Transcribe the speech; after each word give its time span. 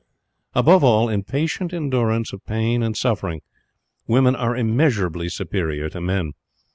Above 0.55 0.83
all, 0.83 1.07
in 1.09 1.21
patient 1.21 1.71
endurance 1.71 2.33
of 2.33 2.43
pain 2.47 2.81
and 2.81 2.97
suffering, 2.97 3.41
women 4.07 4.35
are 4.35 4.57
immeasurably 4.57 5.29
superior 5.29 5.89
to 5.89 6.01
men. 6.01 6.33